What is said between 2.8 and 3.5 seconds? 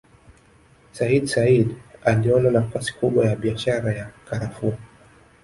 kubwa ya